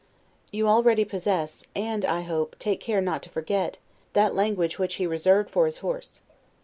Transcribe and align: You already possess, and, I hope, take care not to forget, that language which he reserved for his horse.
You 0.51 0.67
already 0.67 1.05
possess, 1.05 1.67
and, 1.75 2.03
I 2.05 2.21
hope, 2.21 2.55
take 2.57 2.79
care 2.79 3.01
not 3.01 3.21
to 3.21 3.29
forget, 3.29 3.77
that 4.13 4.33
language 4.33 4.79
which 4.79 4.95
he 4.95 5.05
reserved 5.05 5.51
for 5.51 5.67
his 5.67 5.77
horse. 5.85 6.23